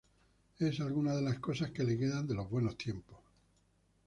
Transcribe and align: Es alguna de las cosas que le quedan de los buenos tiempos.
Es 0.57 0.79
alguna 0.79 1.15
de 1.15 1.21
las 1.21 1.37
cosas 1.37 1.69
que 1.69 1.83
le 1.83 1.95
quedan 1.95 2.25
de 2.25 2.33
los 2.33 2.49
buenos 2.49 2.75
tiempos. 2.75 3.19